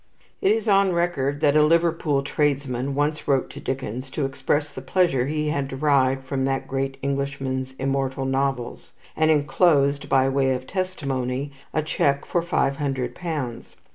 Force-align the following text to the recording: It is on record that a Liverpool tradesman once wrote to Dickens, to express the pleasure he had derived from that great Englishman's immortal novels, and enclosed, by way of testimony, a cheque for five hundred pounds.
It 0.41 0.51
is 0.51 0.67
on 0.67 0.93
record 0.93 1.41
that 1.41 1.55
a 1.55 1.61
Liverpool 1.61 2.23
tradesman 2.23 2.95
once 2.95 3.27
wrote 3.27 3.51
to 3.51 3.59
Dickens, 3.59 4.09
to 4.09 4.25
express 4.25 4.71
the 4.71 4.81
pleasure 4.81 5.27
he 5.27 5.49
had 5.49 5.67
derived 5.67 6.25
from 6.25 6.43
that 6.45 6.67
great 6.67 6.97
Englishman's 7.03 7.75
immortal 7.77 8.25
novels, 8.25 8.93
and 9.15 9.29
enclosed, 9.29 10.09
by 10.09 10.27
way 10.27 10.55
of 10.55 10.65
testimony, 10.65 11.51
a 11.71 11.83
cheque 11.83 12.25
for 12.25 12.41
five 12.41 12.77
hundred 12.77 13.13
pounds. 13.13 13.75